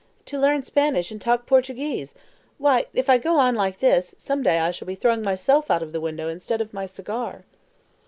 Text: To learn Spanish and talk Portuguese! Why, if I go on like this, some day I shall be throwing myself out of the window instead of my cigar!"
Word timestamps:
To 0.25 0.39
learn 0.39 0.63
Spanish 0.63 1.11
and 1.11 1.21
talk 1.21 1.45
Portuguese! 1.45 2.15
Why, 2.57 2.87
if 2.91 3.07
I 3.07 3.19
go 3.19 3.37
on 3.37 3.53
like 3.53 3.77
this, 3.77 4.15
some 4.17 4.41
day 4.41 4.57
I 4.57 4.71
shall 4.71 4.87
be 4.87 4.95
throwing 4.95 5.21
myself 5.21 5.69
out 5.69 5.83
of 5.83 5.91
the 5.91 6.01
window 6.01 6.27
instead 6.27 6.59
of 6.59 6.73
my 6.73 6.87
cigar!" 6.87 7.43